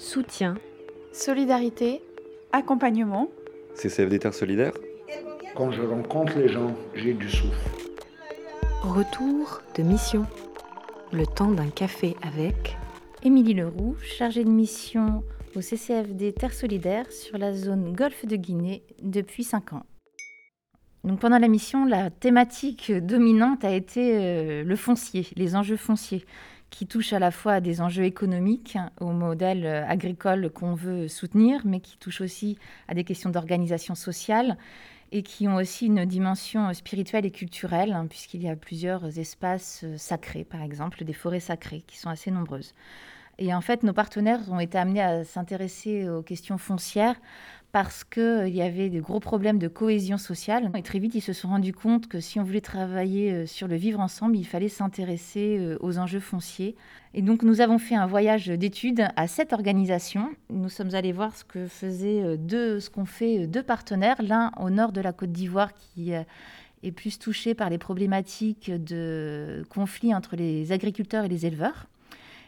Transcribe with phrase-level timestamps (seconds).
[0.00, 0.54] soutien,
[1.12, 2.00] solidarité,
[2.52, 3.28] accompagnement.
[3.74, 4.72] CCFD Terre Solidaire
[5.54, 7.70] Quand je rencontre les gens, j'ai du souffle.
[8.82, 10.26] retour de mission.
[11.12, 12.76] Le temps d'un café avec
[13.22, 15.22] Émilie Leroux, chargée de mission
[15.54, 19.82] au CCFD Terre Solidaire sur la zone Golfe de Guinée depuis 5 ans.
[21.04, 26.24] Donc pendant la mission, la thématique dominante a été euh, le foncier, les enjeux fonciers,
[26.70, 31.08] qui touchent à la fois à des enjeux économiques, au modèle euh, agricole qu'on veut
[31.08, 32.58] soutenir, mais qui touchent aussi
[32.88, 34.56] à des questions d'organisation sociale
[35.12, 39.82] et qui ont aussi une dimension spirituelle et culturelle, hein, puisqu'il y a plusieurs espaces
[39.82, 42.72] euh, sacrés, par exemple, des forêts sacrées, qui sont assez nombreuses.
[43.38, 47.16] Et en fait, nos partenaires ont été amenés à s'intéresser aux questions foncières
[47.72, 50.70] parce qu'il y avait de gros problèmes de cohésion sociale.
[50.76, 53.68] Et très vite, ils se sont rendus compte que si on voulait travailler euh, sur
[53.68, 56.74] le vivre ensemble, il fallait s'intéresser euh, aux enjeux fonciers.
[57.14, 60.30] Et donc, nous avons fait un voyage d'études à cette organisation.
[60.48, 64.70] Nous sommes allés voir ce que faisaient deux, ce qu'ont fait deux partenaires, l'un au
[64.70, 70.36] nord de la Côte d'Ivoire qui est plus touché par les problématiques de conflits entre
[70.36, 71.86] les agriculteurs et les éleveurs.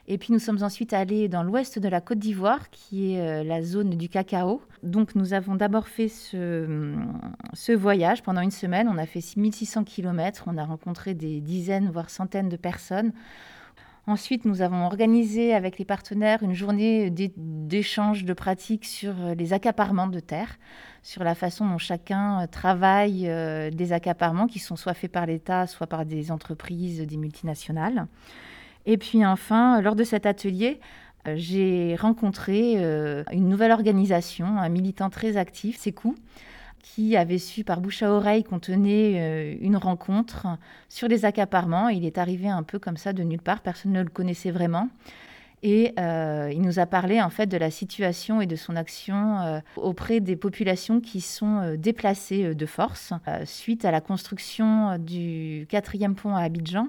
[0.08, 3.44] Et puis nous sommes ensuite allés dans l'ouest de la Côte d'Ivoire, qui est euh,
[3.44, 4.60] la zone du cacao.
[4.82, 8.88] Donc nous avons d'abord fait ce, voyage pendant une semaine.
[8.88, 13.12] On a fait 6600 km, on a rencontré des dizaines, voire centaines de personnes.
[14.08, 19.52] Ensuite, nous avons organisé avec les partenaires une journée d'échange de pratiques sur euh, les
[19.52, 20.58] accaparements de terre,
[21.04, 25.68] sur la façon dont chacun travaille euh, des accaparements qui sont soit faits par l'État,
[25.68, 28.08] soit par des entreprises, des multinationales.
[28.86, 30.80] Et puis enfin, lors de cet atelier,
[31.28, 36.16] euh, j'ai rencontré euh, une nouvelle organisation, un militant très actif, Sekou,
[36.82, 40.46] qui avait su par bouche à oreille qu'on tenait euh, une rencontre
[40.88, 41.88] sur les accaparements.
[41.88, 44.88] Il est arrivé un peu comme ça de nulle part, personne ne le connaissait vraiment.
[45.64, 50.18] Et il nous a parlé en fait de la situation et de son action auprès
[50.18, 53.12] des populations qui sont déplacées de force
[53.44, 56.88] suite à la construction du quatrième pont à Abidjan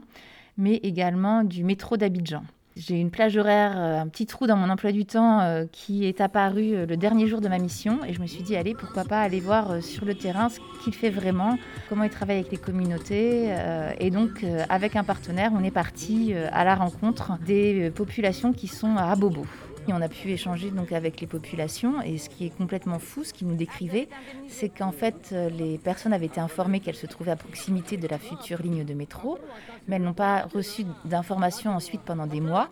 [0.57, 2.43] mais également du métro d'Abidjan.
[2.75, 6.05] J'ai une plage horaire, euh, un petit trou dans mon emploi du temps euh, qui
[6.05, 8.73] est apparu euh, le dernier jour de ma mission et je me suis dit, allez,
[8.73, 12.51] pourquoi pas aller voir sur le terrain ce qu'il fait vraiment, comment il travaille avec
[12.51, 13.53] les communautés.
[13.99, 18.95] Et donc, avec un partenaire, on est parti à la rencontre des populations qui sont
[18.97, 19.45] à Abobo.
[19.87, 23.23] Et on a pu échanger donc avec les populations et ce qui est complètement fou,
[23.23, 24.07] ce qu'ils nous décrivaient,
[24.47, 28.17] c'est qu'en fait les personnes avaient été informées qu'elles se trouvaient à proximité de la
[28.17, 29.39] future ligne de métro,
[29.87, 32.69] mais elles n'ont pas reçu d'informations ensuite pendant des mois.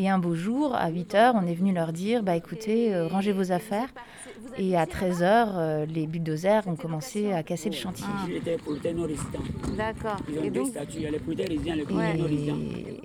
[0.00, 3.06] Et un beau jour, à 8 h on est venu leur dire bah écoutez, euh,
[3.06, 3.88] rangez vos affaires.
[4.56, 8.06] Et à 13 h euh, les bulldozers ont commencé à casser le chantier.
[9.76, 10.16] D'accord.
[10.42, 10.68] Et donc,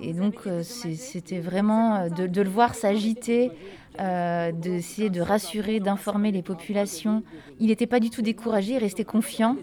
[0.01, 3.51] et, donc euh, c'était vraiment de, de, le voir s'agiter
[3.99, 7.23] euh, d'essayer de rassurer, d'informer les populations.
[7.59, 9.55] Il n'était pas du tout découragé, il restait confiant.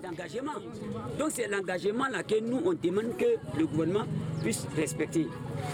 [1.19, 4.07] Donc c'est l'engagement là que nous on demande que le gouvernement
[4.41, 5.27] puisse respecter.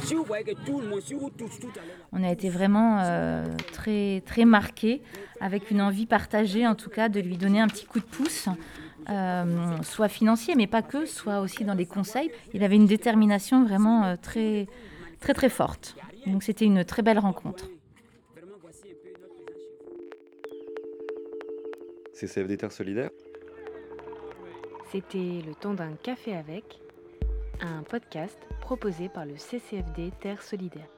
[0.03, 1.69] Si vous voyez que tout le monde, si vous tous, tout
[2.13, 5.03] On a été vraiment euh, très, très marqués,
[5.41, 8.49] avec une envie partagée en tout cas de lui donner un petit coup de pouce.
[9.11, 12.31] Euh, soit financier, mais pas que, soit aussi dans les conseils.
[12.53, 14.67] Il avait une détermination vraiment très,
[15.21, 15.97] très, très forte.
[16.27, 17.71] Donc c'était une très belle rencontre.
[22.19, 23.11] CCFD Terre Solidaire.
[24.91, 26.81] C'était le temps d'un café avec,
[27.61, 30.89] un podcast proposé par le CCFD Terre Solidaire.